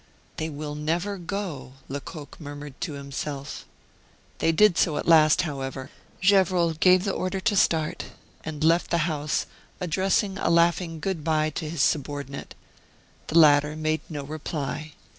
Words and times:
"They 0.37 0.49
will 0.49 0.73
never 0.73 1.19
go!" 1.19 1.73
Lecoq 1.87 2.39
murmured 2.41 2.81
to 2.81 2.93
himself. 2.93 3.67
They 4.39 4.51
did 4.51 4.75
so 4.75 4.97
at 4.97 5.07
last, 5.07 5.43
however. 5.43 5.91
Gevrol 6.21 6.73
gave 6.73 7.03
the 7.03 7.11
order 7.13 7.39
to 7.41 7.55
start, 7.55 8.05
and 8.43 8.63
left 8.63 8.89
the 8.89 9.05
house, 9.05 9.45
addressing 9.79 10.39
a 10.39 10.49
laughing 10.49 10.99
good 10.99 11.23
by 11.23 11.51
to 11.51 11.69
his 11.69 11.83
subordinate. 11.83 12.55
The 13.27 13.37
latter 13.37 13.75
made 13.75 14.01
no 14.09 14.23
reply. 14.23 14.93